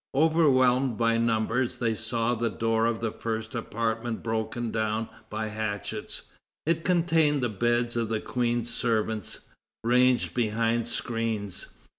Overwhelmed 0.15 0.97
by 0.97 1.19
numbers, 1.19 1.77
they 1.77 1.93
saw 1.93 2.33
the 2.33 2.49
door 2.49 2.87
of 2.87 3.01
the 3.01 3.11
first 3.11 3.53
apartment 3.53 4.23
broken 4.23 4.71
down 4.71 5.07
by 5.29 5.47
hatchets. 5.49 6.23
It 6.65 6.83
contained 6.83 7.43
the 7.43 7.49
beds 7.49 7.95
of 7.95 8.09
the 8.09 8.19
Queen's 8.19 8.73
servants, 8.73 9.41
ranged 9.83 10.33
behind 10.33 10.87
screens. 10.87 11.67